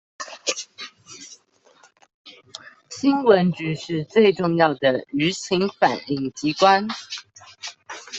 [2.89, 6.89] 新聞局是最重要的輿情反映機關